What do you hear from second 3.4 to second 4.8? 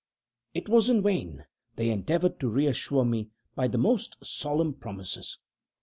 by the most solemn